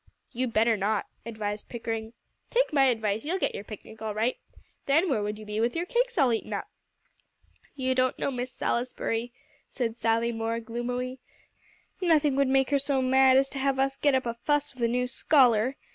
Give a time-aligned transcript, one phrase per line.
[0.31, 2.13] "You better not," advised Pickering.
[2.49, 4.35] "Take my advice; you'll get your picnic all right;
[4.87, 6.67] then where would you be with your cakes all eaten up?"
[7.75, 9.31] "You don't know Miss Salisbury,"
[9.69, 11.19] said Sally Moore gloomily;
[12.01, 14.81] "nothing would make her so mad as to have us get up a fuss with
[14.81, 15.75] a new scholar.